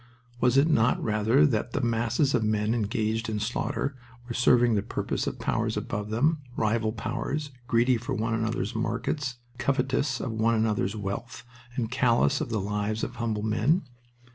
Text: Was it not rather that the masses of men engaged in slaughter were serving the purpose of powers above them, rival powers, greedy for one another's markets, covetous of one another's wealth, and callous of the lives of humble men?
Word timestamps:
Was 0.39 0.57
it 0.57 0.67
not 0.67 0.99
rather 0.99 1.45
that 1.45 1.73
the 1.73 1.79
masses 1.81 2.33
of 2.33 2.43
men 2.43 2.73
engaged 2.73 3.29
in 3.29 3.39
slaughter 3.39 3.95
were 4.27 4.33
serving 4.33 4.73
the 4.73 4.81
purpose 4.81 5.27
of 5.27 5.37
powers 5.37 5.77
above 5.77 6.09
them, 6.09 6.39
rival 6.55 6.91
powers, 6.91 7.51
greedy 7.67 7.97
for 7.97 8.15
one 8.15 8.33
another's 8.33 8.73
markets, 8.73 9.35
covetous 9.59 10.19
of 10.19 10.31
one 10.31 10.55
another's 10.55 10.95
wealth, 10.95 11.43
and 11.75 11.91
callous 11.91 12.41
of 12.41 12.49
the 12.49 12.59
lives 12.59 13.03
of 13.03 13.17
humble 13.17 13.43
men? 13.43 13.83